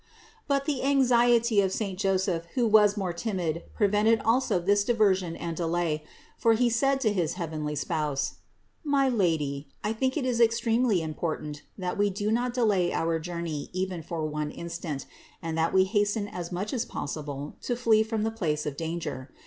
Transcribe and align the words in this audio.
But 0.47 0.65
the 0.65 0.81
anxiety 0.81 1.61
of 1.61 1.71
saint 1.71 1.99
Joseph, 1.99 2.47
who 2.55 2.65
was 2.65 2.97
more 2.97 3.13
timid, 3.13 3.65
prevented 3.75 4.19
also 4.25 4.59
this 4.59 4.83
diversion 4.83 5.35
and 5.35 5.55
delay; 5.55 6.03
for 6.39 6.53
he 6.53 6.71
said 6.71 6.99
to 7.01 7.13
his 7.13 7.33
heavenly 7.33 7.75
Spouse: 7.75 8.37
"My 8.83 9.07
Lady, 9.09 9.67
I 9.83 9.93
think 9.93 10.17
it 10.17 10.25
is 10.25 10.41
extremely 10.41 11.03
important 11.03 11.61
that 11.77 11.99
we 11.99 12.09
do 12.09 12.31
not 12.31 12.51
delay 12.51 12.91
our 12.91 13.19
journey 13.19 13.69
even 13.73 14.01
for 14.01 14.25
one 14.25 14.49
instant; 14.49 15.05
and 15.39 15.55
that 15.55 15.71
we 15.71 15.83
hasten 15.83 16.27
as 16.27 16.51
much 16.51 16.73
as 16.73 16.83
possible 16.83 17.57
to 17.61 17.75
flee 17.75 18.01
from 18.01 18.23
the 18.23 18.31
place 18.31 18.65
of 18.65 18.75
dan 18.75 18.99
ger. 19.01 19.29